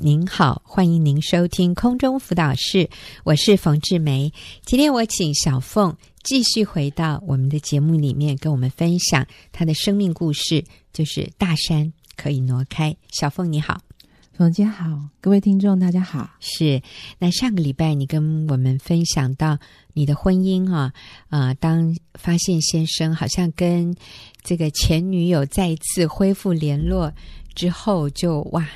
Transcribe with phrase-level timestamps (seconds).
[0.00, 2.88] 您好，欢迎您收听空中辅导室，
[3.24, 4.32] 我是冯志梅。
[4.64, 12.96] 今天我请小凤继续回到我们的节目里面，跟我们分享她的生命故事，就是大山可以挪开。
[13.10, 13.80] 小凤你好，
[14.34, 14.86] 冯姐好，
[15.20, 16.30] 各位听众大家好。
[16.38, 16.80] 是，
[17.18, 19.58] 那上个礼拜你跟我们分享到
[19.94, 20.92] 你的婚姻啊，
[21.28, 23.92] 啊、呃，当发现先生好像跟
[24.44, 27.12] 这个前女友再一次恢复联络。
[27.54, 28.68] 之后就哇，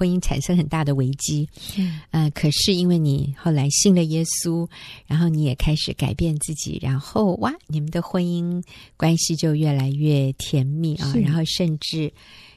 [0.00, 1.46] 婚姻产生很大的危机。
[1.76, 4.66] 嗯、呃，可是因为你后来信了耶稣，
[5.06, 8.64] 然后你也开始改变自己，然后哇，你们的婚姻
[8.96, 11.12] 关系就越来越甜蜜啊。
[11.22, 12.10] 然后甚至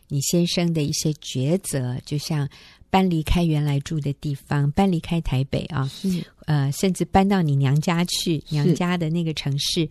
[0.07, 2.47] 你先生的一些抉择，就像
[2.89, 9.89] 搬离开原来住的地方，搬离开台北啊，是呃，甚至搬到你娘家去，娘家的那个城市。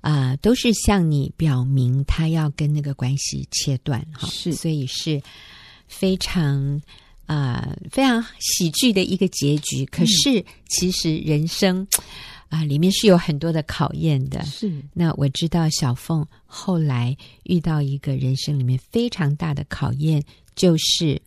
[0.00, 5.20] 啊、呃，都是向你表明他要跟那个关系切断哈，是，所以是
[5.88, 6.80] 非常
[7.26, 9.84] 啊、呃、非常喜剧的一个结局。
[9.86, 11.86] 可是其实人生
[12.48, 14.44] 啊、呃、里面是有很多的考验的。
[14.44, 20.22] 是，那我知道小凤后来遇到一个人生里面非常大的考验，
[20.54, 21.20] 就是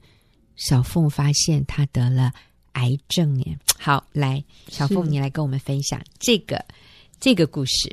[0.55, 2.31] 小凤发现她得了
[2.73, 3.57] 癌症耶。
[3.77, 6.63] 好，来，小凤你来跟我们分享这个
[7.19, 7.91] 这个故事。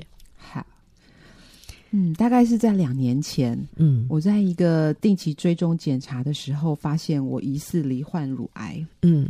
[1.90, 8.84] 嗯，大概是在两年前，嗯，我在一个定期追踪检查的时候，发现我疑似罹患乳癌。
[9.02, 9.28] 嗯，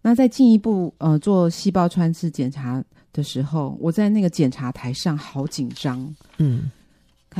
[0.00, 2.82] 那在进一步呃做细胞穿刺检查
[3.12, 6.70] 的时候，我在那个检查台上好紧张，嗯，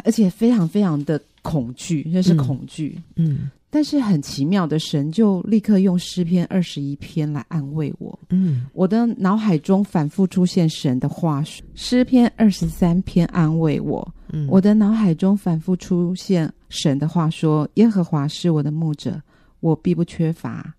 [0.04, 3.34] 而且非常非常的恐惧，那是恐惧，嗯。
[3.34, 8.18] 嗯但是很奇妙的，神就立刻用诗篇二十一篇来安慰我。
[8.30, 14.14] 嗯，我的脑海中反复出现神的话，诗篇二十三篇安慰我。
[14.32, 19.20] 嗯，我的脑海中反复出现神的话说，耶和华是我的牧者，
[19.60, 20.74] 我必不缺乏。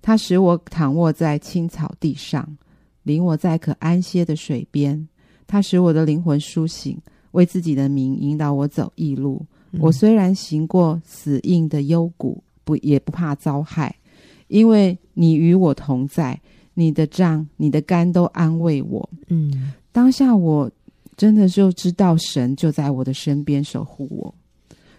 [0.00, 2.56] 他使我躺卧在青草地上，
[3.02, 5.08] 领我在可安歇的水边。
[5.46, 6.96] 他使我的灵魂苏醒，
[7.32, 9.44] 为自己的名引导我走义路。
[9.80, 13.94] 我虽然行过死荫的幽谷，不也不怕遭害，
[14.46, 16.40] 因为你与我同在，
[16.74, 19.08] 你的杖、你的竿都安慰我。
[19.28, 20.70] 嗯，当下我
[21.18, 24.34] 真的就知道神就在我的身边守护我，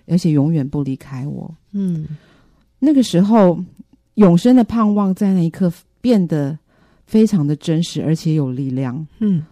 [0.05, 1.51] 而且永远不离开我。
[1.71, 2.05] 嗯，
[2.77, 3.59] 那个时候
[4.13, 6.55] 永生的盼望在那一刻变得
[7.07, 9.07] 非常的真实，而且有力量。
[9.17, 9.43] 嗯，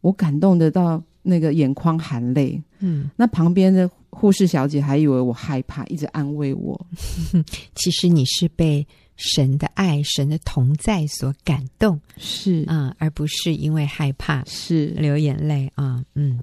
[0.00, 2.60] 我感动得到那个眼眶含泪。
[2.80, 3.88] 嗯，那旁边的。
[4.08, 6.86] 护士小姐还以为我害怕，一直安慰我。
[7.76, 16.04] 其实你是被神的爱、神的同在所感动，是啊、嗯，而不是因为害怕是流眼泪啊。
[16.14, 16.38] 嗯，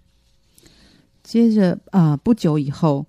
[1.23, 3.05] 接着啊、呃，不久以后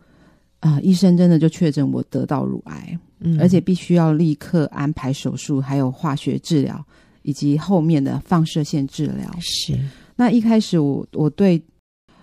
[0.61, 6.85] 啊、呃，医生真的就确诊我得到乳癌，嗯，而且必须要立刻安排手术，还有化学治疗，
[7.23, 9.35] 以及后面的放射线治疗。
[9.41, 9.79] 是
[10.17, 11.57] 那一开始我我对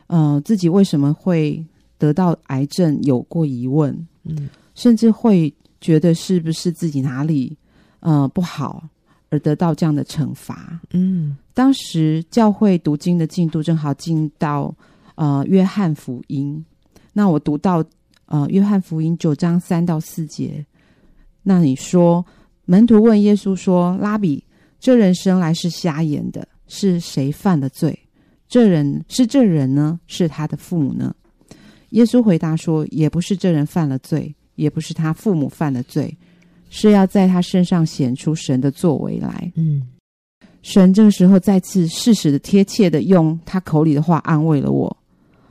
[0.07, 1.63] 嗯、呃、自己为什么会。
[2.01, 7.57] 得到癌症有过疑问，嗯，甚至会觉得是不是自己哪里
[7.99, 8.87] 呃不好
[9.29, 14.73] 而得到这样的惩罚，嗯，当时教会读经的进度正好进到
[15.15, 16.63] 呃约翰福音，
[17.11, 17.83] 那我读到
[18.27, 20.65] 呃约翰福音九章三到四节，
[21.43, 22.25] 那你说
[22.65, 24.43] 门徒问耶稣说：“拉比，
[24.79, 27.97] 这人生来是瞎眼的，是谁犯了罪？
[28.47, 29.99] 这人是这人呢？
[30.07, 31.15] 是他的父母呢？”
[31.91, 36.15] 耶稣回答说：“也不是这人犯了罪，也不是他父母犯了罪，
[36.69, 39.81] 是要在他身上显出神的作为来。”嗯，
[40.61, 44.95] 神这个时候再次适时的、贴切的用他口里的话安慰了我。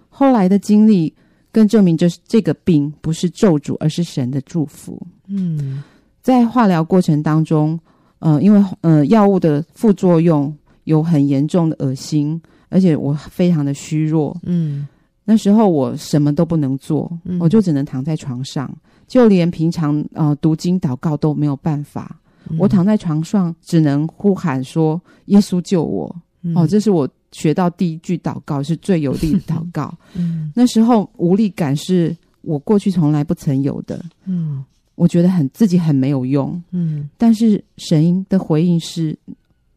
[0.08, 1.12] 后来的经历
[1.50, 5.04] 更证明，就是这个病不是咒诅，而是神的祝福。
[5.26, 5.82] 嗯，
[6.22, 7.76] 在化疗过程当中，
[8.20, 14.36] 呃，因为呃药物的副作用有很严重的恶心，而且我非常的虚弱。
[14.44, 14.86] 嗯。
[15.22, 18.68] 那时候我什么都不能做，嗯、我就只能躺在床上，
[19.10, 22.16] 就连平常呃读经祷告都没有办法。
[22.48, 29.92] 嗯、我躺在床上，只能呼喊说：“耶稣救我！”嗯、哦，这是我学到第一句祷告，是最有力的祷告。
[30.14, 34.00] 嗯、那时候无力感是我过去从来不曾有的。
[34.26, 34.64] 嗯，
[34.94, 36.62] 我觉得很自己很没有用。
[36.70, 39.18] 嗯，但是神的回应是：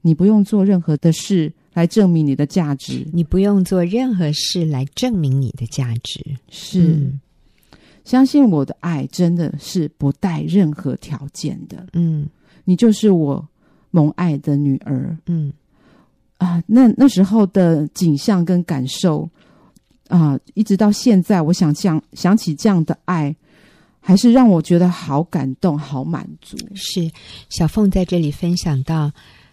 [0.02, 1.52] 你不用做任何的事。
[1.74, 6.24] 来证明你的价值，你不用做任何事来证明你的价值。
[6.48, 7.20] 是，嗯、
[8.04, 11.88] 相信我的爱真的是不带任何条件的。
[11.94, 12.28] 嗯，
[12.66, 13.48] 你就是我
[13.92, 15.18] 蒙爱的女儿。
[15.26, 15.52] 嗯，
[16.38, 19.30] 啊，那那时候的景象跟感受
[20.10, 23.34] 啊，一直到现在，我想想想起这样的爱，
[24.00, 26.58] 还是让我觉得好感动、好满足。
[26.76, 27.10] 是
[27.50, 29.12] 小凤在这里分享到，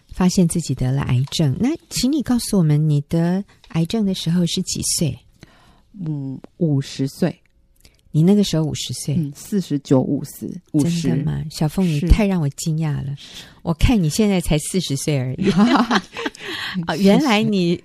[0.09, 1.55] 发现自己得了癌症。
[1.59, 5.17] 那请你告诉我们，你得癌症的时候是几岁？
[6.05, 7.37] 嗯，五十岁。
[8.11, 9.15] 你那个时候五十岁？
[9.15, 11.01] 嗯，四十九、五十、五十。
[11.01, 11.43] 真的吗？
[11.49, 13.15] 小凤，你太让我惊讶了。
[13.61, 15.49] 我看你现在才四十岁而已。
[15.55, 16.01] 啊、
[16.87, 17.81] 哦，原来你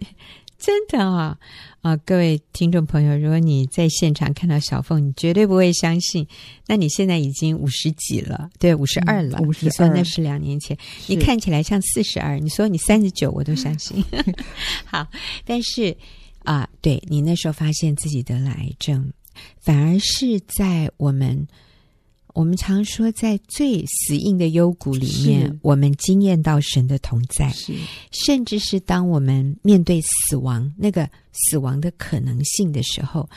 [0.59, 1.39] 真的啊、
[1.83, 1.91] 哦！
[1.91, 6.27] 啊、哦，各位听众朋友，如果你在现场看到小凤，你绝对不会相信。
[6.67, 9.39] 那你现在已经五十几了，对，五十二了。
[9.43, 10.77] 五十二，你说那是两年前，
[11.07, 12.39] 你看起来像四十二。
[12.39, 14.03] 你说你三十九，我都相信。
[14.85, 15.07] 好，
[15.45, 15.97] 但是
[16.41, 19.13] 啊、呃，对你那时候发现自己得了癌症。
[19.61, 21.47] 反而是在我们，
[22.35, 27.75] 我们常说在最死硬的幽谷里面，我们惊艳到神的同在，是，
[28.11, 33.29] 甚至是当我们面对死亡那个死亡的可能性的时候，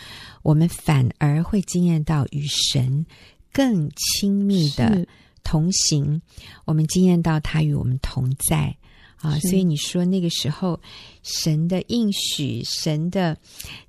[0.44, 3.06] 我们反而会惊艳到与神
[3.52, 5.08] 更亲密的
[5.44, 6.22] 同行，
[6.66, 8.76] 我们惊艳到他与我们同在。
[9.22, 10.80] 啊，所以你说那个时候，
[11.24, 13.38] 神的应许、神的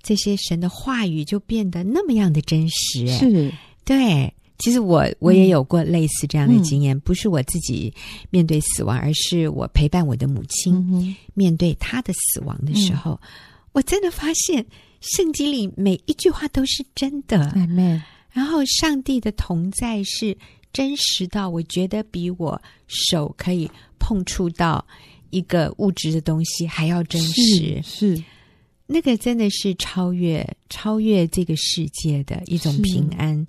[0.02, 3.06] 这些神的话语就变得那么样的真实。
[3.06, 3.52] 是，
[3.84, 4.32] 对。
[4.62, 7.90] 其实我我也有过类似这样的经验，嗯、不是我自己
[8.28, 13.28] 面对死亡，而是我陪伴我的母亲、嗯、面对她的死亡的时候，嗯、
[13.72, 14.66] 我真的发现
[15.00, 17.50] 圣经里每一句话都是真的。
[18.30, 20.36] 然后上帝的同在是
[20.74, 24.86] 真实到我觉得比我手可以碰触到。
[25.30, 28.24] 一个物质的东西还要真实，是，是。
[28.86, 33.46] 那个真的是超越超越这个世界的一种平安，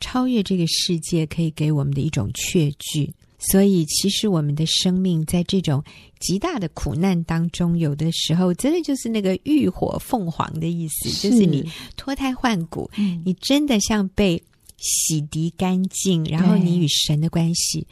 [0.00, 3.08] 超越这个世界可以给我们的一种确据。
[3.38, 5.82] 所以，其实我们的生命在这种
[6.18, 11.30] 极大的苦难当中，有的时候真的就是那个浴火凤凰的意思，是。
[11.30, 11.64] 就是你
[11.96, 14.42] 脱胎换骨，嗯、你真的像被
[14.76, 17.86] 洗涤干净，然后你与神的关系。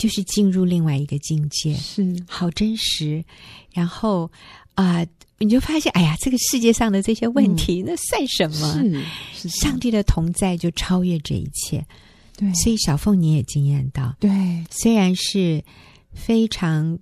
[0.00, 3.22] 就是进入另外一个境界，是好真实。
[3.70, 4.24] 然后
[4.72, 8.72] 啊、呃，你就发现，哎呀，这个世界上的这些问题，嗯、那算什么？
[8.72, 9.04] 是，
[9.34, 11.86] 是上帝的同在就超越这一切。
[12.34, 14.30] 对，所以小凤你也惊艳到，对，
[14.70, 15.62] 虽然是
[16.14, 16.98] 非常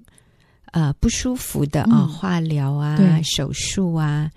[0.72, 4.28] 呃不舒服的啊、嗯，化疗啊，手术啊，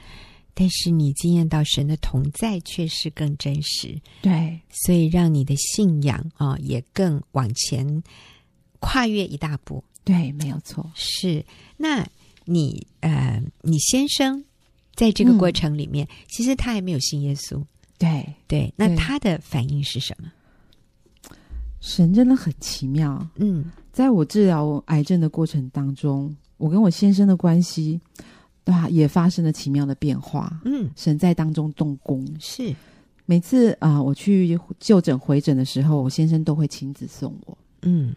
[0.53, 3.99] 但是你惊艳到神的同在却是更真实。
[4.21, 8.03] 对，所以让你的信仰啊、呃、也更往前。
[8.81, 10.91] 跨越一大步，对，没有错。
[10.95, 11.45] 是，
[11.77, 12.05] 那
[12.43, 14.43] 你呃，你先生
[14.95, 17.63] 在这个过程里面，嗯、其实他还没有信耶稣。
[17.97, 20.29] 对对，那他的反应是什么？
[21.79, 23.25] 神真的很奇妙。
[23.35, 28.01] 嗯，在我治疗癌症的过程当中，我跟我先生的关系，
[28.63, 30.59] 对吧，也发生了奇妙的变化。
[30.65, 32.27] 嗯，神在当中动工。
[32.39, 32.75] 是，
[33.27, 37.55] 每次啊、呃，我去就诊回诊的时候，我先生都会亲自送我。
[37.83, 38.15] 嗯。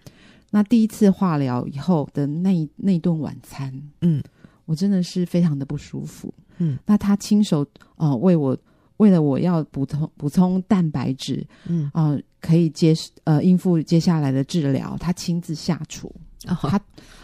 [0.54, 4.22] 那第一次化疗以后的那那顿晚餐，嗯，
[4.66, 6.78] 我真的是非常的不舒服，嗯。
[6.86, 7.66] 那他亲手
[7.96, 8.56] 呃为我
[8.98, 16.06] 为了我要补充补充蛋白质，嗯啊、呃，可以接呃应付接下来的治疗，他亲自下厨，
[16.46, 16.76] 哦、他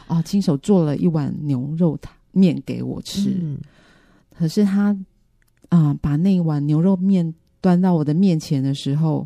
[0.09, 1.97] 啊、呃、亲手做了一碗牛肉
[2.33, 3.39] 面给我吃。
[3.41, 3.61] 嗯、
[4.37, 4.87] 可是他
[5.69, 9.21] 啊、呃、把那一碗牛肉面端到我的面前的时候，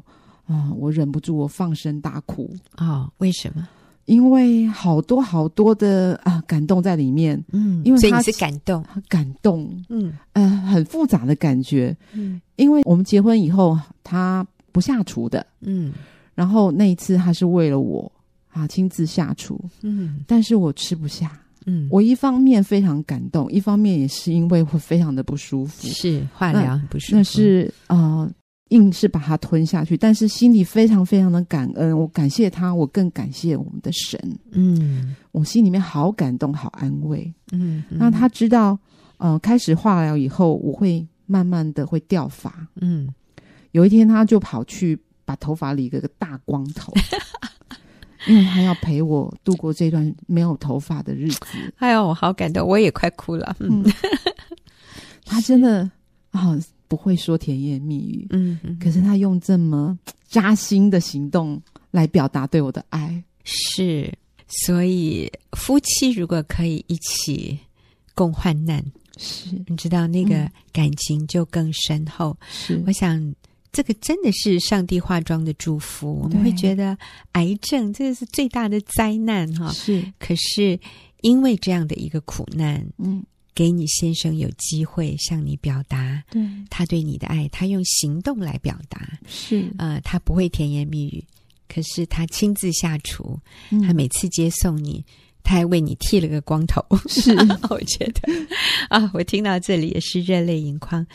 [0.44, 3.12] 啊、呃，我忍不住我放声大哭啊、哦？
[3.16, 3.66] 为什么？
[4.06, 15.93] 因为好多好多的啊感动在里面，嗯，因为他所以你是感动，感动，嗯，呃，很复杂的感觉，嗯，因为我们结婚以后他不下厨的，嗯，
[16.34, 18.10] 然后那一次他是为了我
[18.52, 27.96] 啊亲自下厨，嗯，但是我吃不下，嗯，我一方面非常感动，一方面也是因为我非常的不舒服，是化疗很不舒服，那是啊。
[27.96, 28.31] 呃
[28.70, 31.96] 硬是把它吞下去，但是心里非常非常的感恩。
[31.96, 34.18] 我感谢他，我更感谢我们的神。
[34.52, 37.32] 嗯，我心里面好感动，好安慰。
[37.52, 38.78] 嗯，嗯，那他知道，
[39.18, 42.66] 呃，开始化疗以后，我会慢慢的会掉发。
[42.80, 43.06] 嗯，
[43.72, 46.92] 有一天他就跑去把头发理个个大光头，
[48.26, 51.58] 因为他要陪我度过这段没有头发的日子。
[51.76, 53.54] 哎呦，我好感动，我也快哭了。
[53.60, 53.84] 嗯，
[55.26, 55.82] 他真的
[56.30, 56.48] 啊。
[56.48, 56.60] 哦
[56.94, 59.98] 不会说甜言蜜语，嗯，嗯，可是他用这么
[60.29, 61.60] 扎心的行动
[61.91, 67.58] 来表达对我的爱，是，所以夫妻如果可以一起
[68.15, 68.81] 共患难，
[69.17, 72.36] 是，你知道那个感情就更深厚。
[72.48, 73.34] 是，我想
[73.72, 76.20] 这个真的是上帝化妆的祝福。
[76.22, 76.96] 我们会觉得
[77.32, 80.79] 癌症这个是最大的灾难哈，是，可是
[81.22, 83.24] 因为这样的一个苦难，嗯。
[83.55, 89.19] 给你先生有机会向你表达对他对你的爱，他用行动来表达。
[89.27, 91.25] 是呃，他不会甜言蜜语，
[91.69, 93.39] 可是他亲自下厨，
[93.70, 95.05] 嗯他每次接送你，
[95.43, 96.84] 他还为你剃了个光头。
[97.08, 97.31] 是，
[97.70, 98.20] 我觉得
[98.89, 101.06] 啊，我听到这里也是热泪盈眶，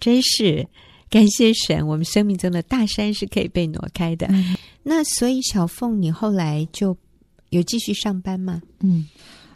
[0.00, 0.66] 真是
[1.08, 4.26] 感谢神，我们生命中的大山是可以被挪开的。
[4.30, 6.94] 嗯那所以小凤，你后来就
[7.50, 8.60] 有继续上班吗？
[8.80, 9.08] 嗯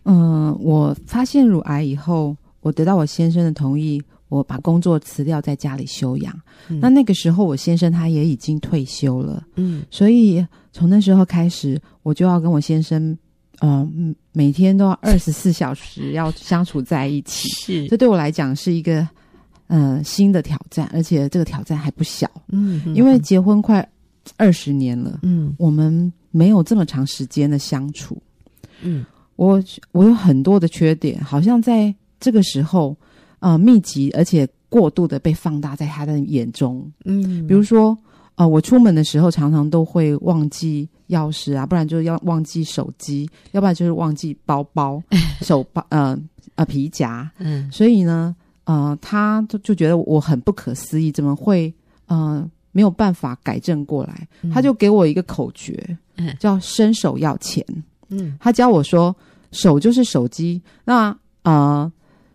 [0.08, 6.34] 嗯、呃，我发现乳癌以后，我得到我先生的同意，我把工作辞掉，在家里休养。
[6.68, 13.16] 嗯、那那个时候，我先生他也已经退休了，嗯，所以从那时候开始，我就要跟我先生，
[13.60, 17.48] 嗯、呃，每天都要二十四小时要相处在一起。
[17.50, 19.06] 是，这对我来讲是一个
[19.66, 22.26] 嗯、呃、新的挑战，而且这个挑战还不小。
[22.48, 23.86] 嗯，嗯因为结婚快
[24.38, 28.16] 二十年了，嗯，我们没有这么长时间的相处。
[28.80, 29.04] 嗯，
[29.38, 32.96] 我我有很多的缺点，好像在这个时候，
[33.38, 36.84] 呃，密集而且过度的被放大在他的眼中。
[37.04, 37.96] 嗯，比如说，
[38.34, 45.00] 呃，我出门的时候常常都会忘记钥匙啊，不然就是要忘记手机，要不然就是忘记包包、
[45.42, 46.18] 手包、呃
[46.56, 47.30] 呃皮夹。
[47.38, 51.72] 嗯，所以呢，呃，他就就觉得我很不可思议，怎么会
[52.06, 54.26] 呃没有办法改正过来？
[54.42, 57.64] 嗯他就给我一个口诀，嗯叫“伸手要钱”。
[58.10, 59.14] 嗯，他教我说，
[59.50, 61.90] 手就是手机，那呃，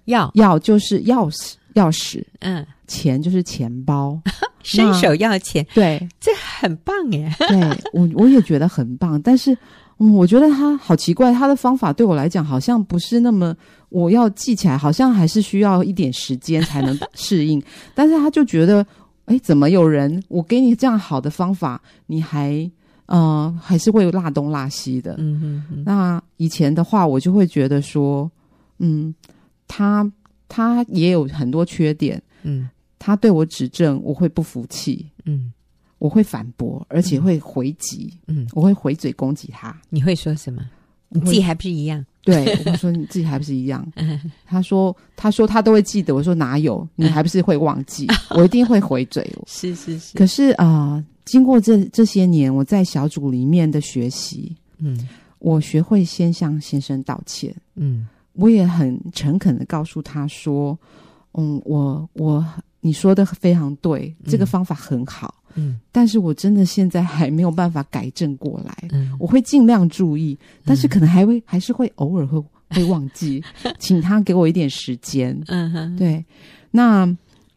[0.07, 4.19] 钥钥就是钥匙，钥匙，嗯，钱就是钱包，
[4.63, 7.31] 伸手要钱，对，这很棒耶。
[7.39, 7.59] 对
[7.93, 9.55] 我我也觉得很棒，但是
[9.99, 13.55] 嗯，我觉得他好奇怪，他的方法对我来讲好像不是那么
[13.89, 17.61] 我要记起来，好像还是需要一点时间才能适应，
[17.93, 18.85] 但是他就觉得，
[19.25, 22.69] 哎，怎么有人我给你这样好的方法，你还。
[23.07, 25.15] 嗯、呃，还是会落东落西的。
[25.17, 25.83] 嗯哼哼。
[25.85, 28.29] 那以前的话，我就会觉得说，
[28.79, 29.13] 嗯，
[29.67, 30.09] 他
[30.47, 32.21] 他也有很多缺点。
[32.43, 35.05] 嗯，他对我指正，我会不服气。
[35.25, 35.51] 嗯，
[35.99, 38.13] 我会反驳，而且会回击。
[38.27, 39.75] 嗯，我会回嘴攻击他。
[39.89, 40.61] 你会说什么？
[41.09, 42.05] 你自己还不是一样？
[42.23, 43.85] 对，我会说你自己还不是一样。
[43.95, 46.15] 嗯、他说，他说他都会记得。
[46.15, 46.87] 我说哪有？
[46.95, 48.07] 你还不是会忘记？
[48.07, 49.31] 嗯、 我一定会回嘴。
[49.47, 50.17] 是是是。
[50.17, 50.93] 可是啊。
[50.95, 55.07] 呃经过这这些年，我在小组里面的学习，嗯，
[55.43, 60.77] 我学会先向先生道歉，嗯，我也很诚恳的告诉他说，
[61.33, 62.45] 嗯，我我
[62.79, 73.43] 你说的非常对，这个方法很好，嗯，但是我真的现在还没有办法改正过来，嗯，我会尽量注意，但是可能还会、嗯、还是会偶尔会 会忘记，
[73.79, 76.23] 请他给我一点时间，嗯哼，对，
[76.71, 77.05] 那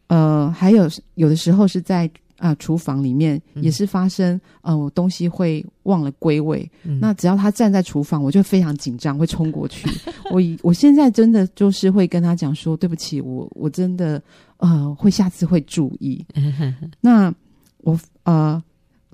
[0.07, 2.11] 呃，还有有的时候是在。
[2.37, 6.69] 啊，厨房里面也是发生，嗯、呃，我东西会忘了归位。
[6.83, 9.89] 嗯、那只要他站在厨房，我就非常紧张，会冲过去。
[10.31, 14.21] 我 我现在真的就是会跟他讲说，对不起，我我真的
[14.57, 16.23] 呃会下次会注意。
[17.01, 17.33] 那
[17.79, 18.61] 我呃，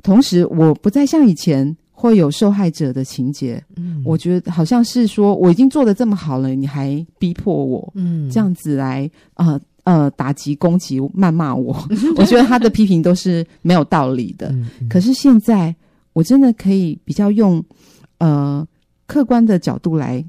[0.01, 3.63] 同时我不再像以前会有受害者的情节。
[3.77, 9.57] 嗯，我觉得好像是说我已经做的这么好了，你还逼迫我，嗯，这样子来呃。
[9.83, 11.75] 呃，打击、攻击、谩骂我，
[12.15, 14.55] 我觉得他的批评都是没有道理的。
[14.89, 15.75] 可是现在，
[16.13, 17.61] 我真的可以比较用
[18.19, 18.65] 呃
[19.05, 20.23] 客观的角度来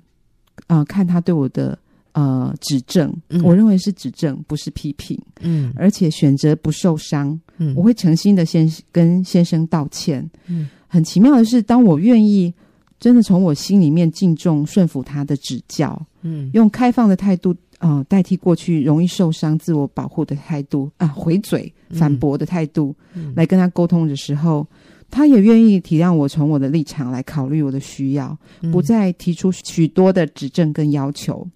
[0.67, 1.79] 呃看他对我的
[2.15, 3.15] 呃指正。
[3.29, 5.17] 嗯、我认为是指正，不是批评。
[5.41, 7.39] 嗯，而且选择不受伤。
[7.59, 10.29] 嗯，我会诚心的先跟先生道歉。
[10.49, 12.53] 嗯，很奇妙的是，当我愿意
[12.99, 17.55] 真的从我心里面敬重、顺服他的指教，嗯，用开放的态度。
[17.85, 24.67] 啊、呃，代替过去容易受伤、自我保护的态度啊，回嘴反驳的态度，嗯、来跟他沟通的时候，
[25.11, 31.47] 他也愿意体谅我，从我的立场来考虑我的需要，嗯、不再提出许多的指正跟要求。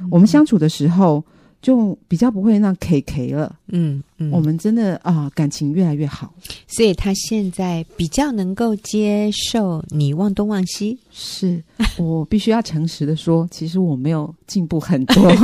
[0.00, 1.22] 嗯、我们相处的时候，
[1.60, 3.54] 就比较不会那 K K 了。
[3.68, 6.32] 嗯嗯，我们真的啊、呃，感情越来越好。
[6.66, 10.98] 所以他现在比较能够接受你忘东忘西。
[11.12, 11.62] 是
[11.98, 15.30] 我必须要诚实的说，其实我没有进步很多。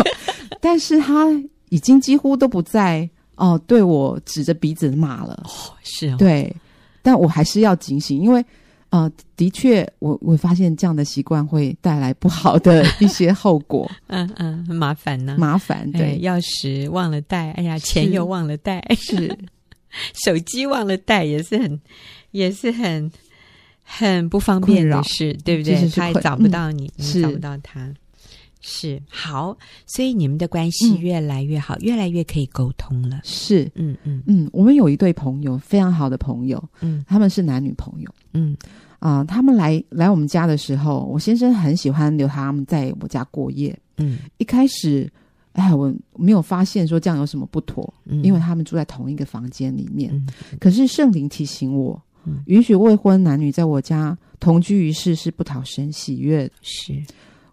[0.61, 1.27] 但是他
[1.69, 6.55] 已经几乎都不在哦、呃、对我指着鼻子骂了，哦，是哦，对，
[7.03, 8.45] 但我还是要警醒，因为
[8.91, 19.39] 呃，的确，我我发现这样的习惯会带来不好的一些后果，嗯 嗯，很麻烦呢，麻烦，对，钥匙忘了带，哎呀，钱又忘了带，是，
[20.13, 21.81] 手机忘了带，也是很，
[22.33, 23.09] 也是很
[23.85, 25.89] 很不方便的事，对不对？
[25.91, 27.89] 他也找不到你，嗯、你找不到他。
[28.61, 29.01] 是。
[29.09, 33.21] 好，所以你们的关系越来越好，嗯、越来越可以沟通了。
[33.25, 34.23] 是，嗯嗯。
[34.27, 38.57] 嗯，我们有一对朋友，非常好的朋友，嗯，他们是男女朋友，嗯。
[38.99, 45.11] 啊、呃，他们来来我们家的时候，我先生很喜欢留他们在我家过夜，嗯，一开始
[45.53, 50.15] 哎，我没有发现说这样有什么不妥，嗯、因为他们住在同一个房间里面。
[50.15, 50.29] 嗯、
[50.61, 56.53] 可是圣灵提醒我，嗯、允许未婚男女在我家同居一室是不讨神喜悦的。
[56.61, 56.93] 是。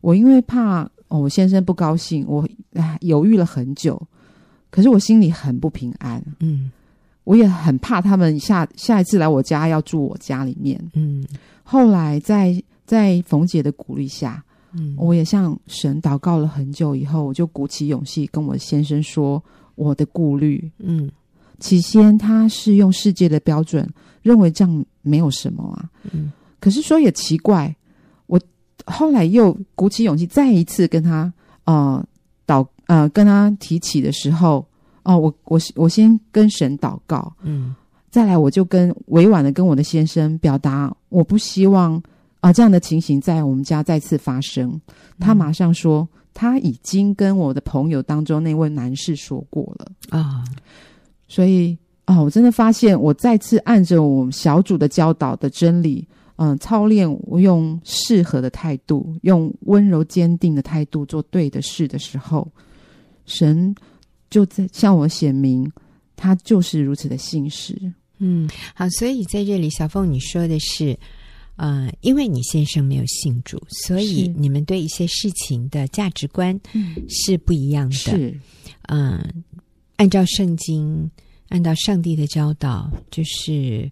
[0.01, 4.01] 我因为怕哦，我先生不高兴，我哎犹豫了很久。
[4.69, 6.21] 可是我心里很不平安。
[6.39, 6.71] 嗯，
[7.23, 10.79] 我也很怕他们下下一次来我家要住我家里面。
[10.93, 11.25] 嗯，
[11.63, 14.43] 后来在在冯姐的鼓励下。
[14.73, 19.41] 嗯，我也向神祷告了很久，以后我就鼓起勇气跟我先生说
[19.75, 20.69] 我的顾虑。
[20.79, 21.09] 嗯，
[21.59, 23.89] 起先他是用世界的标准
[24.21, 25.89] 认为这样没有什么啊。
[26.11, 27.86] 嗯，可是说也奇怪，我
[28.87, 31.31] 后来又鼓起勇气再一次跟他
[31.65, 32.03] 呃
[32.47, 34.65] 祷呃跟他提起的时候，
[35.03, 37.75] 哦、呃，我我我先跟神祷告，嗯，
[38.09, 42.01] 再来我就跟委婉的跟我的先生表达，我不希望。
[42.39, 44.79] 啊，这样的情形在我们家再次发生。
[45.19, 50.43] 他马上说，嗯、他已经跟我的朋友当中那位男士说过了啊。
[51.27, 51.75] 所以
[52.05, 62.51] 啊，我真的发现，我再次按着我们小组的教导的真理，嗯、呃，操练我用适合的态度，用温柔坚定的态度做对的事的时候，
[63.25, 63.75] 神
[64.29, 65.71] 就在向我显明，
[66.15, 67.75] 他就是如此的信实。
[68.19, 70.97] 嗯，好，所以在这里，小凤你说的是。
[71.59, 76.55] 呃，因为你先生没有信主，所以你们对一些事情的价值观
[77.09, 77.95] 是不一样的。
[77.95, 78.39] 是，
[78.83, 79.33] 嗯、呃，
[79.95, 81.09] 按照圣经，
[81.49, 83.91] 按照上帝的教导，就是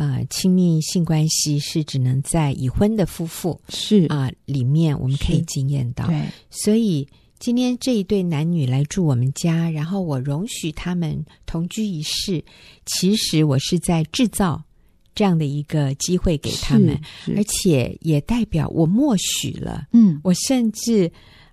[0.00, 6.06] 呃，亲密性关系是只能在已婚的夫妇是啊、呃、里面我们可以经验到。
[6.06, 7.06] 对，所以
[7.38, 12.42] 今天这一对男女来住我们家，然后我容许他们同居一室，
[12.86, 14.64] 其实我是在制造。
[15.12, 16.98] 这样的一个机会给他们，
[17.36, 19.86] 而且也代表我默许了。
[19.92, 21.10] 嗯，我甚至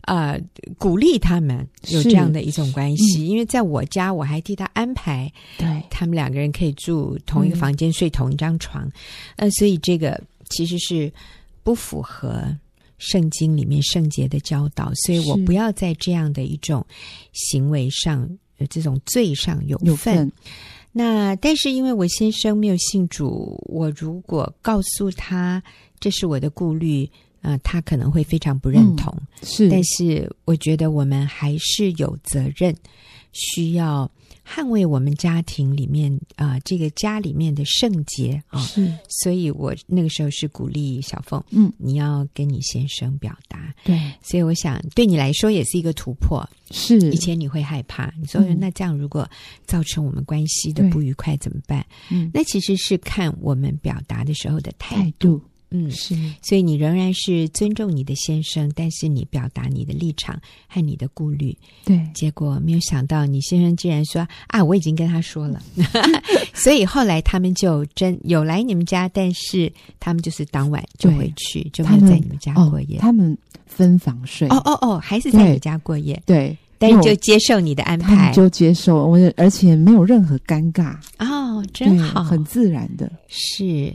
[0.08, 0.42] 呃
[0.78, 8.90] 鼓励他们有这样的一种关系，因为在我家我还替他安排，对他们两个人可以住同一个房间，睡同一张床。
[9.36, 11.12] 呃，所以这个其实是
[11.62, 12.44] 不符合
[12.98, 16.84] 圣经里面圣洁的教导，所以我不要在这样的一种
[17.34, 18.28] 行为上，
[18.70, 19.88] 这种罪上有份。
[19.88, 20.32] 有份
[20.94, 25.62] 那但是因为我先生没有信主，我如果告诉他
[26.00, 27.08] 这是我的顾虑，
[27.48, 29.14] 呃，他可能会非常不认同。
[29.18, 32.76] 嗯、是，但是我觉得我们还是有责任，
[33.32, 34.10] 需要。
[34.50, 49.30] 捍卫我们家庭里面啊、呃，这个家里面的圣洁啊，是，所以我那个时候是鼓励小凤，嗯，你要跟你先生表达，对，所以我想对你来说也是一个突破，是，以前你会害怕，你说、嗯、那这样如果
[49.66, 51.86] 造成我们关系的不愉快怎么办？
[52.10, 55.42] 嗯，那其实是看我们表达的时候的态度。
[55.70, 61.56] 嗯，是，所以你仍然是尊重你的先生，但是你表达你的立场和你的顾虑。
[61.84, 65.62] 对，结果没有想到你先生竟然说啊，我已经跟他说了，
[66.56, 72.98] 所以后来他们就真有来你们家，但是他们就是当晚就回去，就没有在你们家过夜。
[73.00, 74.48] 他们，哦、他们分房睡。
[74.48, 76.22] 哦哦哦，还是在你家过夜。
[76.26, 80.96] 对，但是就接受你的安排，就接受我，而且没有任何尴尬。
[81.20, 83.94] 哦，真好，很自然的，是。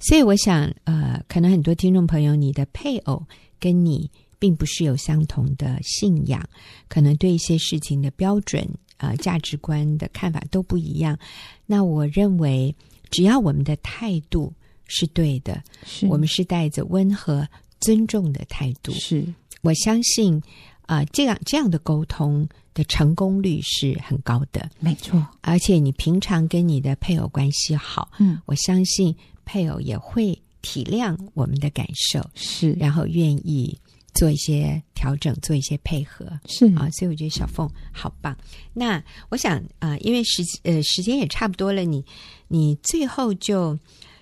[0.00, 3.22] 所以我想，呃，可能很多听众朋友，你的配偶
[3.58, 6.42] 跟你并不是有相同的信仰，
[6.88, 8.68] 可能对一些事情的标准、
[8.98, 11.18] 呃价值观的看法都不一样。
[11.66, 12.74] 那我认为，
[13.10, 14.52] 只要我们的态度
[14.86, 17.48] 是对的，是我们是带着温和、
[17.80, 19.24] 尊重的态度，是
[19.62, 20.36] 我相信，
[20.82, 25.26] 啊、呃，这样这样的沟通的成功率是很高的，没错。
[25.40, 29.14] 而且你平常跟你的配偶关系好，嗯，我相信。
[29.44, 33.78] 配偶也会体谅我们的感受，是，然后愿意
[34.14, 38.36] 做一些调整，做一些配合，是啊，所以我觉得小凤好棒。
[38.72, 42.04] 那我想啊、呃，因为时呃时间也差不多了，你
[42.48, 43.78] 你最后就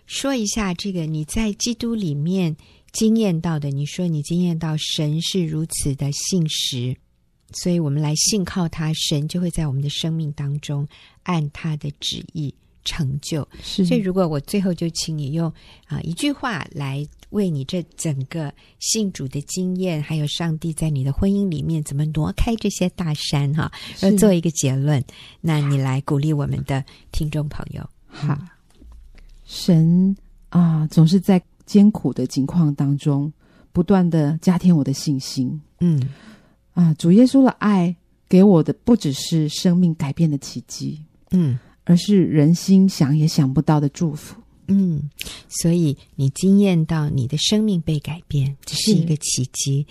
[0.06, 2.56] 说一下这个你在基督里面
[2.92, 3.70] 经验到的。
[3.70, 6.96] 你说你经验到神是如此的信实，
[7.52, 10.88] 所以我们来信靠他，神就会在我们的生命当中
[11.22, 12.54] 按他的旨意。
[12.84, 13.84] 成就，是。
[13.84, 15.48] 所以如果我最后就请你用
[15.86, 25.02] 啊、呃、一句话来为你这整个信主的经验，还有上帝在你的婚姻里面怎么挪开这些大山哈，要做一个结论。
[25.40, 27.88] 那你来鼓励我们的听众朋友。
[28.06, 28.38] 好，
[29.44, 30.14] 神
[30.50, 33.32] 啊，总是在艰苦的境况当中，
[33.72, 35.58] 不断的加添我的信心。
[35.80, 36.02] 嗯，
[36.74, 37.96] 啊，主耶稣的爱
[38.28, 41.00] 给我的不只是生命改变的奇迹。
[41.30, 41.58] 嗯。
[41.84, 44.36] 而是人心想也想不到的祝福，
[44.68, 45.10] 嗯，
[45.48, 49.86] 所以你惊艳到你的生命被改变，这是一个奇迹。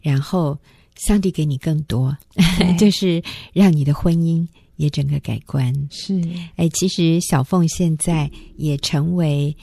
[0.00, 0.58] 然后
[1.06, 2.16] 上帝给你更多，
[2.78, 5.72] 就是让你的婚姻也整个改观。
[5.90, 6.20] 是，
[6.56, 9.56] 哎，其实小凤现在也成为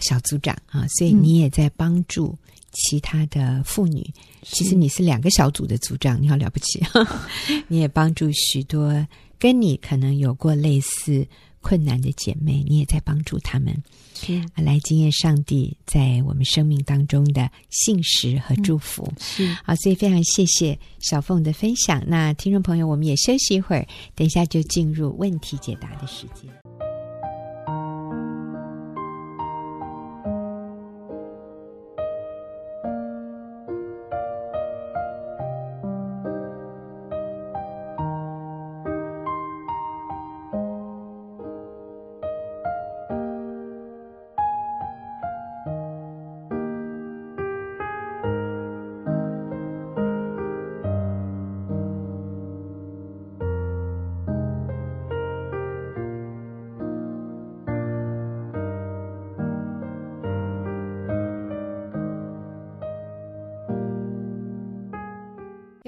[0.00, 2.36] 小组长啊，所以你也在帮助
[2.72, 4.00] 其他的妇女。
[4.00, 6.82] 嗯、其实你是两个小组的组长，你好了不起，
[7.68, 9.06] 你也帮助许多
[9.38, 11.26] 跟你可能有过类似
[11.60, 13.76] 困难的姐妹，你也在帮助她们。
[14.14, 19.06] 是来经验上帝在我们生命当中的信实和祝福。
[19.10, 22.02] 嗯、是好，所以非常谢谢小凤的分享。
[22.06, 26.65] 那听众朋友，我们也休息一会儿，等一下就进入问题解答的时间。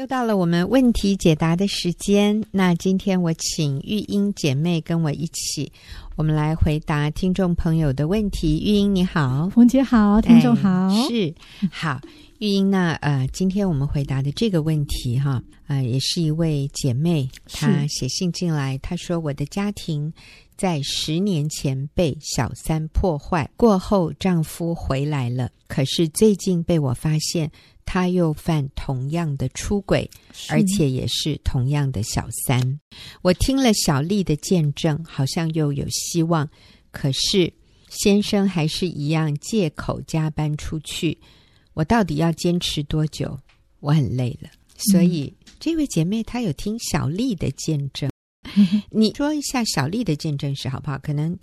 [0.08, 2.42] 到了我们问题解答的时间。
[2.50, 5.70] 那今天我请玉英姐妹跟我一起，
[6.16, 8.58] 我们来回答听众朋友的问题。
[8.64, 11.34] 玉英你好，冯姐好，听众好，哎、是
[11.70, 12.00] 好。
[12.38, 20.10] 玉英呢，呃，今天我们回答的这个问题哈，呃，也是一位姐妹，她写信进来，她说我的家庭
[20.56, 27.50] 在十年前被小三破坏，过后丈夫回来了，可是最近被我发现。
[27.90, 30.10] 他又犯同样的出轨，
[30.50, 32.78] 而且也是同样的小三。
[33.22, 36.46] 我听了小丽的见证，好像又有希望。
[36.90, 37.50] 可是
[37.88, 41.16] 先生还是一样借口加班出去。
[41.72, 43.38] 我到底要坚持多久？
[43.80, 44.50] 我很累了。
[44.76, 48.10] 所以、嗯、这位姐妹她有听小丽的见证，
[48.92, 50.98] 你说一下小丽的见证是好不好？
[50.98, 51.34] 可能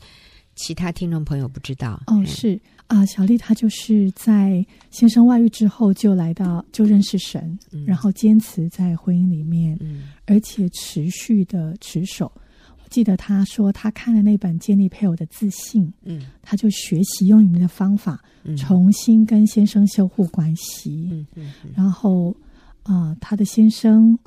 [0.56, 2.00] 其他听众朋友不知道。
[2.06, 2.62] 哦，是。
[2.88, 12.32] 啊，小丽她就是在先生外遇之后就来到就认识神，嗯、然后坚持在婚姻里面，嗯、而且持续的持守。
[12.78, 21.10] 我记得她说，她看了那本《建立配偶的自信》，嗯，她就学习用你们的方法，嗯、重新跟先生修复关系。
[21.12, 22.36] 嗯嗯嗯、然后
[22.84, 24.18] 啊，她的先生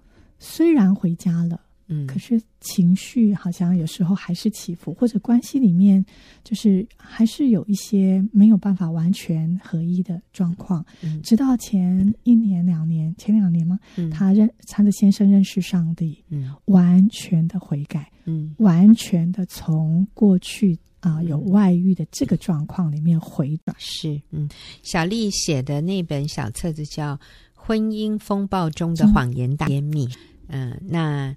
[0.40, 1.61] 虽然回家了。
[1.88, 6.05] 嗯，可是情绪好像有时候还是起伏，或者关系里面
[6.44, 10.85] 就是还是有一些没有办法完全合一的状况。
[11.03, 13.79] 嗯，直到前一年、两年，前两年吗？
[13.96, 23.74] 嗯，他认他的先生认识上帝，嗯，完全的悔改，嗯，完全的从过去啊、呃、有外遇的这个状况里面回转。
[23.79, 24.46] 是，嗯，
[24.83, 27.16] 小丽写的那本小册子叫
[27.55, 30.07] 《婚姻风暴中的谎言大揭秘》。
[30.48, 31.37] 嗯，呃、那。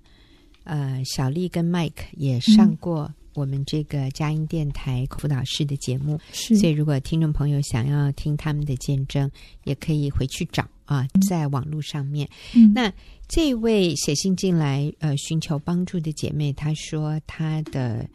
[0.64, 9.30] 呃，小丽跟 Mike 也上过我们这个佳音电台辅导室的节目，是所以如果听众朋友想要听他们的见证，
[9.64, 12.28] 也可以回去找啊，在网络上面。
[12.54, 12.92] 嗯、那
[13.28, 18.06] 这位写信进来呃寻求帮助的姐妹，她说她的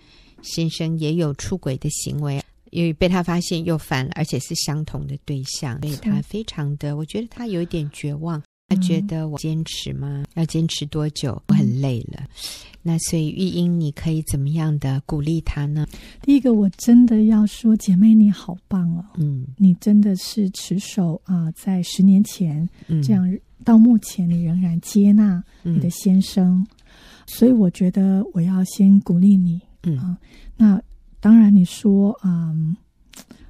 [0.42, 8.42] 先生也有出轨的行为，因为被她发现又犯了，而且是相同的对象，所以她非常的，我觉得她有一点绝望。
[8.68, 10.24] 他觉得我坚持吗？
[10.34, 11.40] 要坚持多久？
[11.48, 12.26] 我很累了。
[12.82, 15.86] 那所以玉英，你可以怎么样的鼓励他呢？
[16.22, 19.04] 第一个，我真的要说，姐妹你好棒哦！
[19.18, 26.66] 嗯，你真的是持守啊、呃，在十年前、嗯、这样到目前，你仍然接纳你的先生，嗯、
[27.26, 29.60] 所以我觉得我要先鼓励你。
[29.84, 30.18] 嗯啊，
[30.56, 30.82] 那
[31.20, 32.76] 当然你说嗯。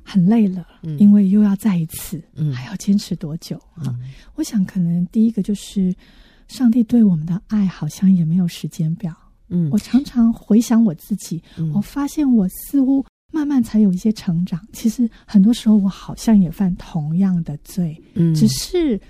[0.08, 3.82] 很累了，嗯、因为又要再一次，嗯、还要坚持多久啊？
[3.86, 3.98] 嗯、
[4.36, 5.92] 我想，可能第一个就是，
[6.46, 9.12] 上帝对我们的爱好像也没有时间表。
[9.48, 14.64] 嗯，我常常回想我自己，嗯、我发现我似乎慢慢才有一些成长。
[14.72, 18.00] 其实很多时候，我好像也犯同样的罪。
[18.14, 19.00] 嗯，只是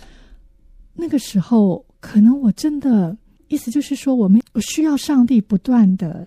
[0.94, 3.14] 那个时候，可能我真的
[3.48, 6.26] 意思就是说，我们我需要上帝不断的。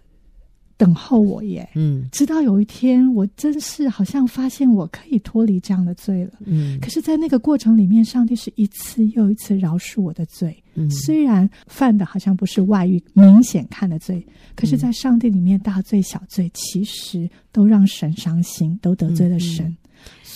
[0.80, 6.80] 等候我耶，嗯，直到有一天，我真是好像发现我可以脱离这样的罪了，嗯。
[6.80, 10.90] 可是，在那个过程里面，上帝是一次又一次饶恕我的罪，嗯。
[10.90, 19.66] 虽然犯的好像不是外遇明显看的罪，可是，在上帝里面，大罪小罪其实都让神伤心，都得罪了神。
[19.66, 19.78] 嗯嗯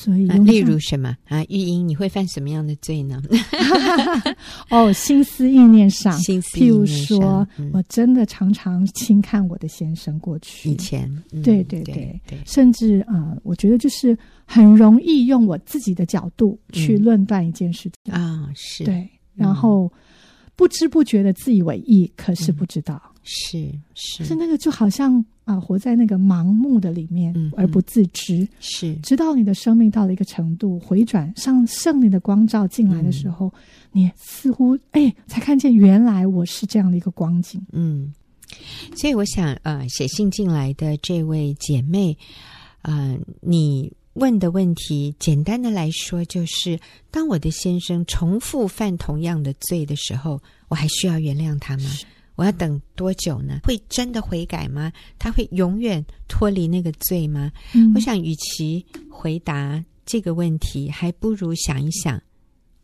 [0.03, 1.43] 所以、啊，例如什么啊？
[1.45, 3.21] 玉英，你会犯什么样的罪呢？
[4.69, 19.91] 哦，心思意念上，心思譬如说，嗯、我真的常常轻看我的先生过去以前，嗯、对对对，甚至啊、呃，我觉得就是很容易用我自己的角度去论断一件事情、嗯、啊，是对，然后。
[20.55, 23.01] 不知不觉的自以为意，可是不知道。
[23.05, 28.47] 嗯是是，是那个就好像啊、呃，活在那个盲目的里面而不自知。
[28.59, 37.61] 是，直到你的生命到了一个程度，回转，上圣灵的光照进来的时候，嗯、你似乎哎，才看见原来我是这样的一个光景。
[37.71, 38.13] 嗯，
[38.95, 42.17] 所以我想，呃，写信进来的这位姐妹，
[42.83, 46.79] 呃，你问的问题，简单的来说，就是
[47.09, 51.89] 当我的先生重复犯同样的罪的时候，我还需要原谅他吗？
[52.35, 53.59] 我要等多久呢？
[53.63, 54.91] 会真的悔改吗？
[55.19, 57.51] 他会永远脱离那个罪吗？
[57.73, 62.21] 嗯、我想，与其回答这个问题，还不如想一想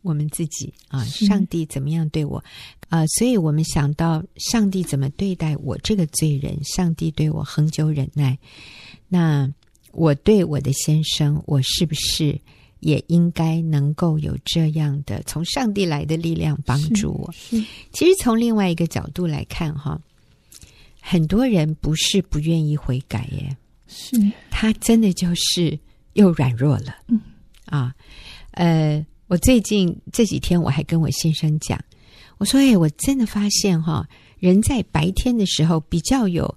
[0.02, 2.42] 我们自己啊，上帝怎么样对我
[2.88, 3.06] 啊？
[3.18, 8.38] 所以我们想到上帝怎么对待我这个罪人，上帝对我恒久忍耐。
[9.08, 9.52] 那
[9.92, 12.40] 我对我的先生，我是不是？
[12.80, 17.32] 也应该能够有这样的从上帝来的力量帮助我。
[17.92, 20.00] 其实从另外一个角度来看，哈，
[21.00, 24.16] 很多人不是不愿意悔改耶，是
[24.50, 25.78] 他真的就是
[26.14, 26.96] 又软弱了。
[27.08, 27.20] 嗯
[27.66, 27.94] 啊，
[28.52, 31.78] 呃，我最近这几天我还跟我先生讲，
[32.38, 36.52] 我说：“哎，我真的发现哈，人在白天的时候比较有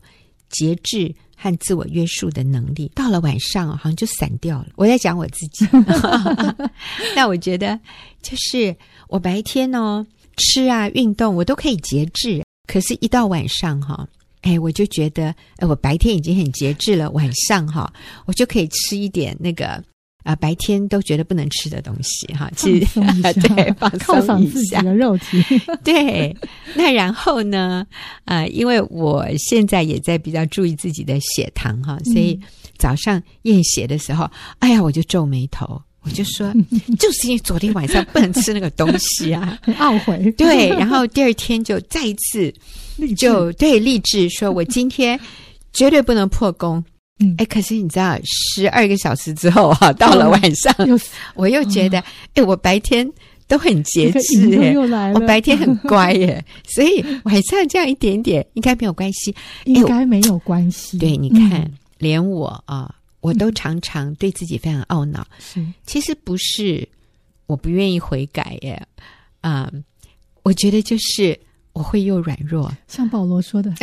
[0.50, 4.68] 节制。”和自我约束的能力，到了晚上好像就散掉了。
[4.78, 5.68] 我在讲我自己，
[7.18, 7.78] 那我觉得
[8.22, 8.74] 就是
[9.10, 14.08] 我白天哦吃啊运动我都可以节制，可是，一到晚上哈，
[14.44, 17.92] 哎，我就觉得哎，我白天已经很节制了，晚上哈，
[18.26, 19.84] 我就可以吃一点那个。
[20.24, 23.02] 啊，白天都觉得不能吃的东西，哈，其实
[23.42, 25.44] 对，放松一下 的肉体。
[25.84, 26.36] 对，
[26.76, 27.86] 那然后呢？
[28.26, 32.40] 呃，因为我现在也在比较注意自己的血糖，哈，所以
[32.78, 36.54] 早上验血的时候，哎呀，我就皱眉头，我就说，
[36.98, 40.32] 就是因为昨天晚上不能吃那个东西啊，很懊悔。
[40.38, 42.54] 对，然后第二天就再一次
[43.18, 45.20] 就对励志说，我今天
[45.74, 46.84] 绝对不能破功。
[47.24, 51.00] 嗯，哎，可是你知道，十二个小时之后啊，到了晚上， 又
[51.36, 53.10] 我又觉得，哎，我白天
[53.48, 54.76] 都很节制，耶，
[55.14, 59.34] 我白天很乖 耶，所以晚上这样一点点应该没有关系，
[59.66, 60.98] 应该没有关系。
[60.98, 65.26] 对，你看，连我啊，我都常常对自己非常懊恼。
[65.40, 66.88] 是，其实不是
[67.46, 68.82] 我不愿意悔改耶，
[69.42, 69.72] 啊，
[70.44, 71.40] 我觉得就是。
[71.74, 73.74] 我会又软弱，像保罗说的，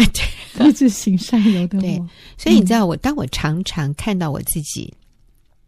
[0.54, 1.82] 对，一直行善由得我。
[1.82, 2.00] 对，
[2.38, 4.94] 所以你知道我，我、嗯、当我常常看到我自己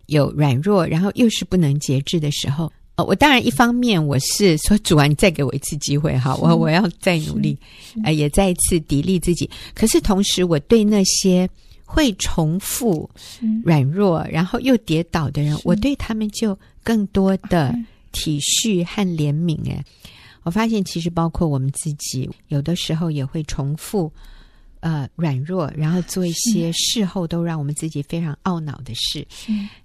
[0.07, 7.59] 有软弱，然后又是不能节制的时候，呃，我当然一方面我是说，主啊，你再给我一次机会哈，我我要再努力，
[8.05, 9.51] 呃，也再一次砥砺自己。
[9.75, 11.49] 可是同时，我对那些
[11.85, 13.11] 会重复
[13.65, 17.75] 软弱，然后又跌倒的人，我对他们就更多的
[18.13, 19.59] 体恤和怜悯。
[19.69, 19.85] 哎。
[20.43, 24.13] 我发现，其实包括我们自己，有的时候也会重复，
[24.81, 29.27] 呃，软弱，然后做一些事后都让我们自己非常懊恼的事。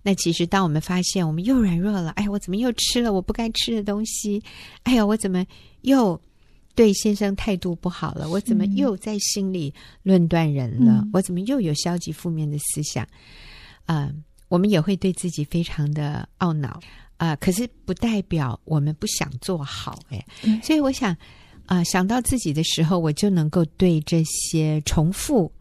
[0.01, 4.41] 那其实，当我们发现我们又软弱了，哎，我怎么又吃了我不该吃的东西？
[4.83, 5.45] 哎呀，我怎么
[5.81, 6.19] 又
[6.73, 8.27] 对先生态度不好了？
[8.27, 11.07] 我怎么又在心里论断人了？
[11.13, 13.03] 我怎么又有消极负面的思想？
[13.85, 14.13] 啊、呃，
[14.47, 16.79] 我们也会对自己非常的懊恼。
[17.17, 21.11] 啊、呃，可是不代表我们不想做好，哎，嗯、所以我想，
[21.65, 25.51] 啊、呃，想到自己的时候，我就能够对这些重复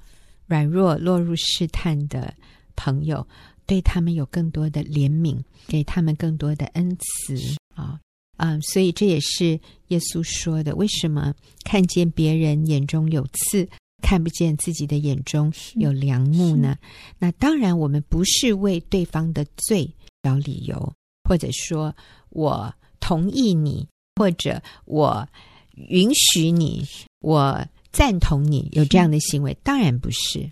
[0.47, 2.33] 软弱、落入试探的
[2.77, 3.27] 朋友，
[3.65, 7.35] 对他们有更多的怜悯，给他们更多的恩慈
[7.75, 7.99] 啊，
[8.37, 13.67] 嗯、呃，所以这也是耶稣说的：为什么看见别人眼中有刺，
[14.03, 16.77] 看不见自己的眼中有良木呢？
[17.19, 19.91] 那当然，我们不是为对方的罪
[20.23, 20.93] 找理由。
[21.27, 21.95] 或者说
[22.31, 25.29] 我同意你，或者我
[25.75, 26.87] 允许你，
[27.21, 30.49] 我赞同你有这样的行为，当然不是。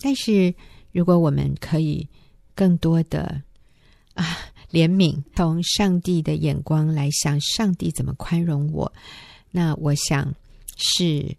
[0.00, 0.54] 但是
[0.92, 2.08] 如果我们可以
[2.54, 3.42] 更多的
[4.14, 4.38] 啊
[4.70, 8.92] 怜悯，从上帝的眼光来想，上帝怎么宽容我，
[9.50, 10.34] 那我想
[10.76, 11.36] 是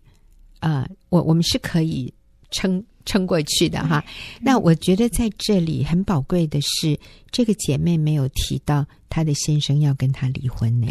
[0.60, 2.14] 啊，我我们是可以
[2.52, 2.84] 称。
[3.06, 4.04] 撑过去的哈，
[4.42, 6.98] 那我觉得在这里很宝贵的是，
[7.32, 10.88] 这个姐妹没有提到她的先生要跟她离婚呢，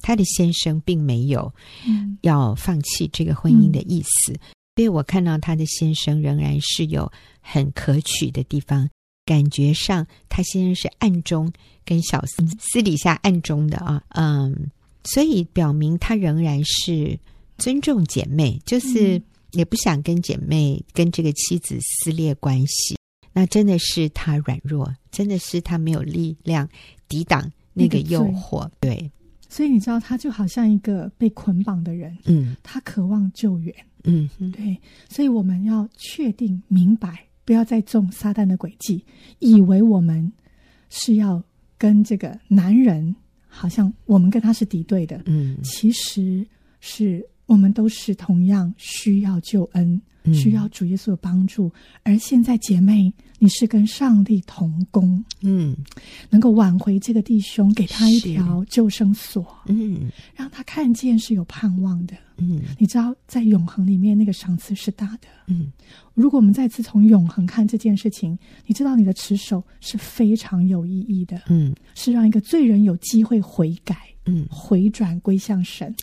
[0.00, 1.52] 她的先生并没有
[2.20, 4.32] 要放弃这个婚姻的意思，
[4.76, 8.88] 所以我看到她的先生仍然是有很可取的地方，
[9.26, 11.52] 感觉上他先生是暗中
[11.84, 14.70] 跟小私私底下暗中的啊，嗯，
[15.04, 17.18] 所以表明他仍然是
[17.58, 19.20] 尊重姐妹，就是。
[19.54, 22.96] 也不想跟姐妹跟这个妻子撕裂关系，
[23.32, 26.68] 那真的是他软弱，真的是他没有力量
[27.08, 28.68] 抵挡那个诱惑。
[28.80, 29.10] 对，
[29.48, 34.76] 所以你知道，他就好像一个被捆绑的人，嗯，他渴望救援，嗯，对，
[35.08, 39.04] 所以我们要确定明白，不要再中撒旦的诡计，
[39.38, 40.32] 以为我们
[40.90, 41.42] 是要
[41.78, 43.14] 跟这个男人，
[43.46, 46.46] 好像我们跟他是敌对的，嗯，其实
[46.80, 50.00] 是我们都是同样需要救恩。
[50.32, 51.70] 需要主耶稣的帮助，
[52.02, 55.76] 而现在姐妹，你是跟上帝同工，嗯，
[56.30, 65.70] 能够挽回这个弟兄，给他一条救生索，嗯，让他看见是有盼望的，嗯，你知道，在永恒里面那个赏赐是大的，嗯，
[66.14, 73.94] 如果我们再次从永恒看这件事情，你知道你的持守是非常有意义的，嗯，是让一个罪人有机会悔改，
[74.26, 75.94] 嗯，回转归向神，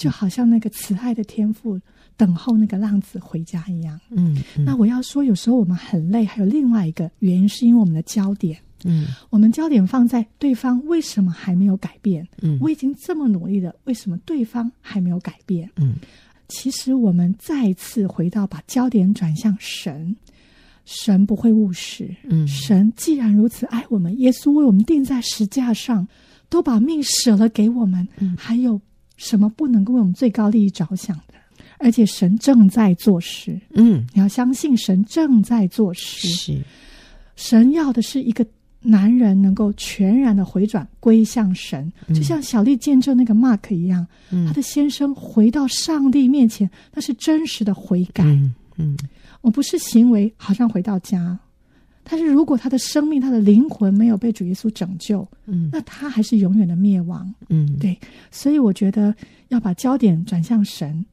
[0.00, 1.80] 就好像那个慈爱的天父。
[2.16, 3.98] 等候那个浪子回家一样。
[4.08, 12.24] 嗯，嗯，那我要说，有时候我们很累，还有另外一个原因，是因为我们的焦点，嗯，我们焦点放在对方为什么还没有改变？
[12.40, 15.68] 嗯，我已经这么努力了，为什么对方还没有改变？
[15.74, 15.96] 嗯，
[16.46, 20.14] 其实我们再次回到把焦点转向神，
[20.84, 22.14] 神不会误事。
[22.30, 26.06] 嗯，神既然如此爱我们，耶稣为我们定在石架上，
[26.48, 28.80] 都把命舍了给我们，嗯，还有
[29.16, 31.34] 什么不能够为我们最高利益着想的？
[31.78, 36.28] 而且神正在做事，嗯，你要相信神正在做事。
[36.28, 36.60] 是，
[37.36, 38.46] 神要的是一个
[38.80, 48.22] 男人能够全然的回转归向神，嗯、就像小丽见证那个 Mark 一样，嗯、他的先生回到上帝面前，那是真实的悔改。
[48.24, 48.96] 嗯，嗯，
[49.40, 51.36] 我不是行为好像回到家，
[52.04, 57.34] 但是如果他的生命、他的灵魂没有被主耶稣拯救，嗯，那他还是永远的灭亡。
[57.48, 57.98] 嗯，对，
[58.30, 59.14] 所以我觉得
[59.48, 61.04] 要把焦点转向神。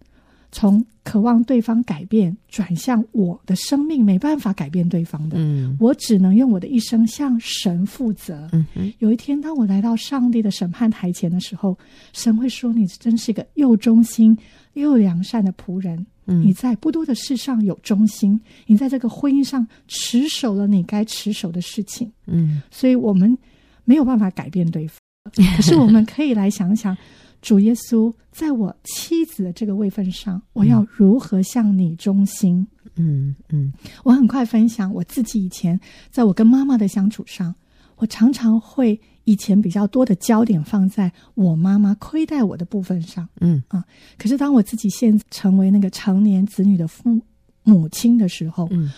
[0.51, 8.49] 从渴望对方改变转向我的生命没办法改变对方的，嗯，我只能用我的一生向神负责。
[8.51, 11.77] 嗯，有一天当我来到上帝的审判台前的时候，
[12.13, 14.37] 神会说：“你真是一个又忠心
[14.73, 16.05] 又良善的仆人。
[16.27, 22.11] 嗯，你在不多的事上有忠心，你在这个婚姻上持守了你该持守的事情。
[22.27, 23.35] 嗯，所以我们
[23.85, 24.97] 没有办法改变对方，
[25.55, 26.95] 可是我们可以来想想。
[27.41, 32.65] ”主耶稣，在我妻子的这个位分上，我要如何向你忠心？
[32.95, 33.73] 嗯嗯，
[34.03, 37.53] 我很快分享我自己以前在我跟妈妈的相处上，
[37.97, 43.27] 我常常会以前比较多的焦点放在我妈妈亏待我的部分上。
[43.39, 43.83] 嗯啊，
[44.17, 47.19] 可是当我自己现成为那个成年子女的父
[47.63, 48.91] 母亲的时候，嗯。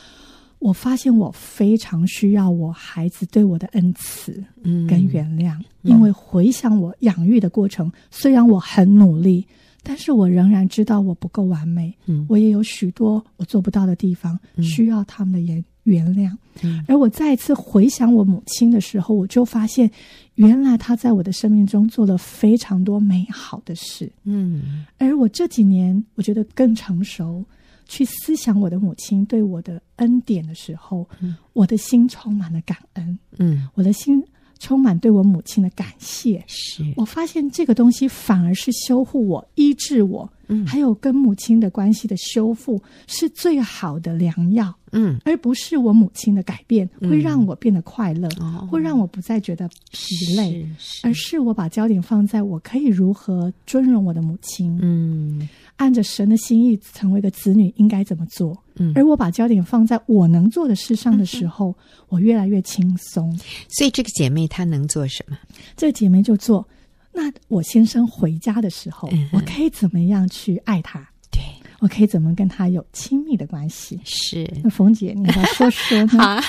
[0.63, 9.45] 我发现我非常需要我孩子对我的恩慈，嗯，跟原谅，嗯，因为回想我养育的过程，虽然我很努力，
[9.83, 16.31] 但是我仍然知道我不够完美，嗯，我也有许多我做不到的地方，嗯，需要他们的原原谅。
[16.61, 19.91] 嗯，而我再一次回想我母亲的时候，我就发现，
[20.35, 27.43] 原来她在我的生命中做了非常多美好的事，嗯，而我这几年我觉得更成熟。
[27.87, 34.23] 去思想我的母亲对我的恩典的时候，嗯，我的心充满了感恩，嗯，我的心
[34.59, 36.43] 充满对我母亲的感谢。
[36.47, 55.49] 是，我发现这个东西反而是修护我、医治我，嗯，还有跟母亲的关系的修复是最好的良药，嗯，而不是我母亲的改变会让我变得快乐，嗯，会让我不再觉得疲累，是，是，而是我把焦点放在我可以如何尊荣我的母亲，嗯。
[55.77, 58.57] 按着神的心意成为一个子女应该怎么做？
[58.75, 61.75] 嗯，而我把焦点放在我能做的事上的时候，嗯、
[62.09, 63.35] 我越来越轻松。
[63.69, 65.37] 所以这个姐妹她能做什么？
[65.75, 66.67] 这个姐妹就做。
[67.11, 71.07] 那我先生回家的时候，嗯、我可以怎么样去爱他？
[71.31, 71.41] 对，
[71.79, 73.99] 我可以怎么跟他有亲密的关系？
[74.03, 74.51] 是。
[74.63, 76.05] 那冯姐，你来说说。
[76.17, 76.39] 好，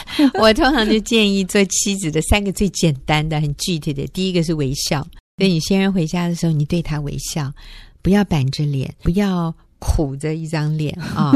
[0.40, 4.06] 我通常就建议做妻子的三个最简单的、很具体的。
[4.06, 5.06] 第一个是微笑。
[5.36, 7.52] 等你先生回家的时候，你对他微笑。
[8.04, 11.32] 不要板着脸，不要苦着一张脸 啊！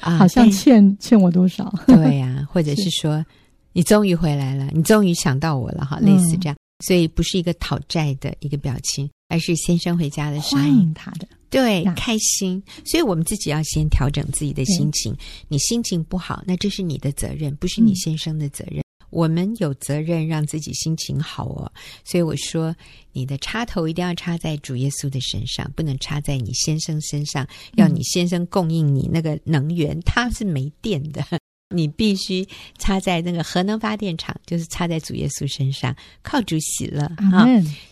[0.00, 1.72] 啊，好像欠欠我多少？
[1.86, 3.26] 对呀、啊，或者是说，是
[3.72, 6.56] 你终于回来了，你终于想到我了，哈，类似这样。
[6.56, 12.60] 嗯、所以不是一个讨债的一个表情，而是先生回家的时候欢迎他的，对，开心。
[12.84, 15.16] 所以我们自己要先调整自己的心情。
[15.46, 18.82] 你心情不好，那这是你的责任，不是你先生的责任。
[19.10, 21.72] 嗯我们有责任让自己心情好哦，
[22.04, 22.76] 所以我说，
[23.12, 27.48] 你的插头一定要插在主耶稣的身上，不能插在你先生身上。
[27.76, 31.24] 要你先生供应你那个能源，他是没电的，
[31.74, 32.46] 你必须
[32.76, 37.02] 插在那个核能发电厂，就是插在主耶稣身上，靠主喜乐
[37.32, 37.46] 啊。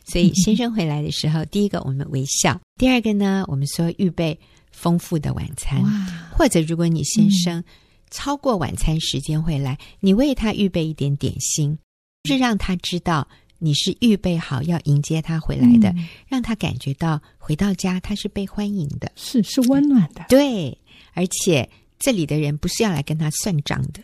[0.05, 4.39] 所以先生回来的时候，第一个我们微笑，第二个呢，我们说预备
[4.71, 5.83] 丰富的晚餐，
[6.31, 7.65] 或者如果你先生。
[8.11, 11.79] 超过晚餐时间回来，你为他预备一点点心，
[12.25, 13.27] 是让他知道
[13.59, 20.25] 你是预备好要迎接他回来的，嗯、让他感觉到回到家他是被欢迎的，是是温暖的。
[20.29, 20.77] 对，
[21.15, 24.01] 而且这里的人不是要来跟他算账的，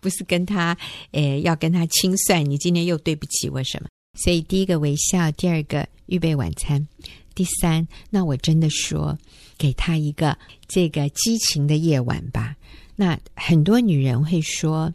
[0.00, 0.76] 不是跟他
[1.12, 3.88] 诶要跟他清算，你今天又对不起我什么？
[4.18, 6.88] 所以第一个微笑，第二个预备晚餐，
[7.34, 9.16] 第三，那我真的说，
[9.58, 12.56] 给他一个这个激情的夜晚吧。
[12.96, 14.92] 那很多女人会说，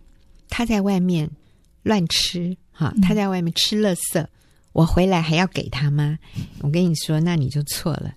[0.49, 1.29] 她在外面
[1.83, 4.29] 乱吃，哈，她在外面吃垃圾，嗯、
[4.73, 6.17] 我回来还要给她吗？
[6.59, 8.13] 我跟你说，那你就错了。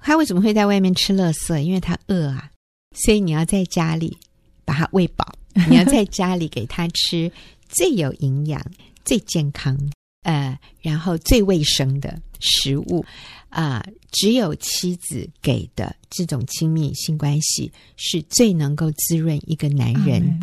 [0.00, 1.58] 她为什么会在外面吃垃圾？
[1.58, 2.50] 因为她饿啊，
[2.96, 4.16] 所以你要在家里
[4.64, 5.34] 把她喂饱，
[5.68, 7.30] 你要在家里给她吃
[7.68, 8.64] 最有营养、
[9.04, 9.76] 最健康。
[10.22, 13.02] 呃，然后最卫生的食物
[13.50, 20.40] 啊，呃，只有妻子给的这种亲密性关系是最能够滋润一个男人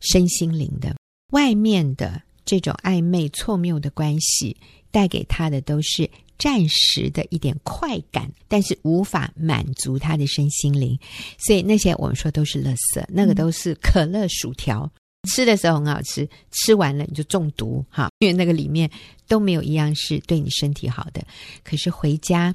[0.00, 0.96] 身心灵的。
[1.32, 4.56] 外面的这种暧昧错谬的关系
[4.90, 10.98] 带给他的都是暂时的一点快感，但是无法满足他的身心灵。
[11.38, 14.90] 所以那些我们说都是垃圾，那个都是可乐、薯条。
[15.26, 18.90] 吃的时候很好吃，吃完了你就中毒哈，因为那个里面
[19.28, 21.22] 都没有一样是对你身体好的。
[21.62, 22.54] 可是回家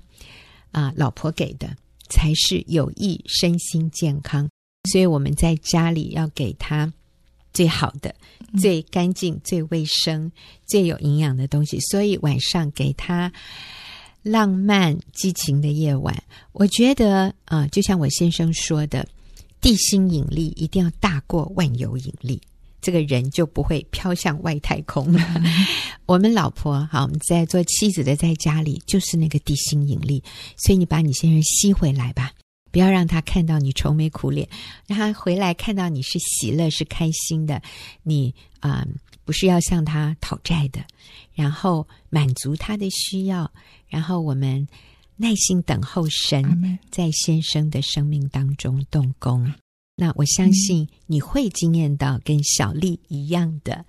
[0.72, 1.70] 啊，老婆给的
[2.10, 4.50] 才是有益身心健康。
[4.90, 6.92] 所以我们在家里要给他
[7.54, 8.16] 最好的、
[8.60, 10.32] 最干净、最卫生、
[10.66, 11.80] 最有营养的东西。
[11.82, 13.32] 所以晚上给他
[14.24, 19.08] 浪漫激情的夜晚，我觉得啊，就像我先生说的，
[19.60, 22.42] 地心引力一定要大过万有引力。
[22.82, 25.20] 这个人就不会飘向外太空了。
[26.08, 30.24] 我们老婆好，我们在做妻子的，在家里就是那个地心引力，
[30.58, 32.32] 所以你把你先生吸回来吧，
[32.72, 34.50] 不要让他看到你愁眉苦脸，
[34.88, 37.62] 让他回来看到你是喜乐、是开心的。
[38.04, 38.88] 你啊、呃，
[39.24, 40.84] 不是要向他讨债的，
[41.34, 43.50] 然后满足他的需要，
[43.88, 44.68] 然后我们
[45.18, 49.54] 耐心等候神在先生的生命当中动工。
[50.02, 53.86] 那我相信你会惊艳到跟小丽一样的，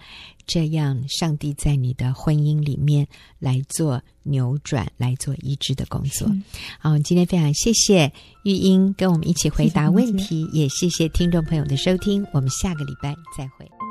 [0.47, 3.09] 这样上帝在你的婚姻里面
[3.39, 6.31] 来做扭转、来做医治的工作。
[6.79, 8.13] 好，今天非常谢谢
[8.45, 13.82] 玉英跟我们一起回答问题，谢谢也谢谢听众朋友的收听，我们下个礼拜再会。